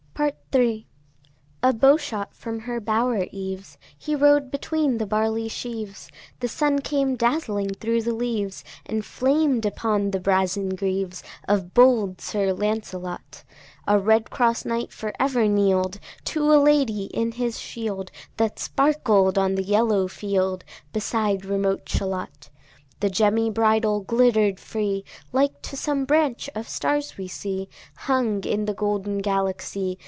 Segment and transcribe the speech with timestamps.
[0.13, 0.85] Part III.
[1.63, 6.77] A bow shot from her bower eaves, He rode between the barley sheaves, The sun
[6.79, 13.43] came dazzling thro' the leaves, And flamed upon the brazen greaves Of bold Sir Lancelot.
[13.87, 19.55] A redcross knight for ever kneel'd To a lady in his shield, That sparkled on
[19.55, 20.63] the yellow field,
[20.93, 22.51] Beside remote Shalott.
[22.99, 28.65] The gemmy bridle glitter'd free, Like to some branch of stars we see Hung in
[28.65, 29.97] the golden Galaxy.